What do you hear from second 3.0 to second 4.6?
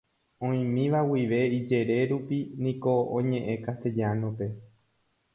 oñe'ẽ Castellano-pe.